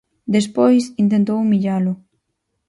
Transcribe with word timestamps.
Despois, 0.35 0.83
intentou 1.03 1.37
humillalo. 1.45 1.93